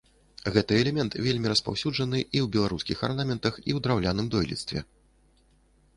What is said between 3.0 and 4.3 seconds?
арнаментах, і ў драўляным